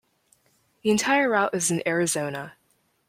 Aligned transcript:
The 0.81 0.89
entire 0.89 1.29
route 1.29 1.53
is 1.53 1.69
in 1.69 1.87
Arizona. 1.87 2.55